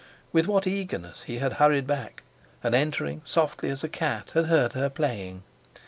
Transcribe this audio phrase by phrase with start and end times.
[0.33, 2.23] With what eagerness he had hurried back;
[2.63, 5.43] and, entering softly as a cat, had heard her playing.